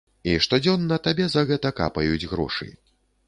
[0.29, 2.71] І штодзённа табе за гэта капаюць грошы.